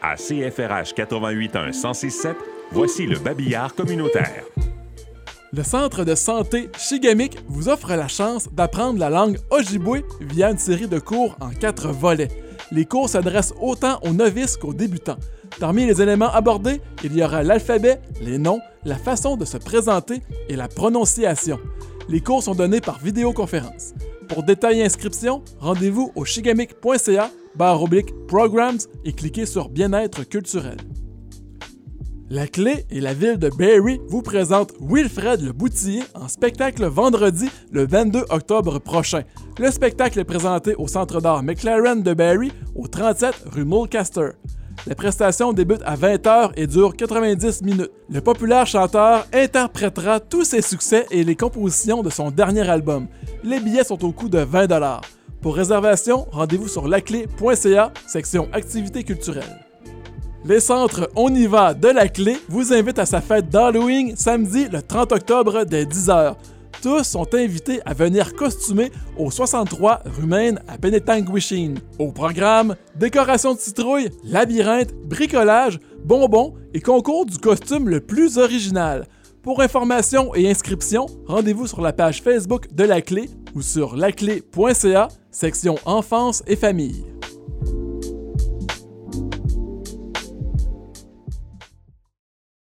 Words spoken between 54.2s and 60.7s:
de 20 Pour réservation, rendez-vous sur laclé.ca, section activités culturelles. Les